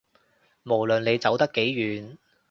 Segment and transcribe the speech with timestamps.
[0.63, 2.17] 無論你走得幾遠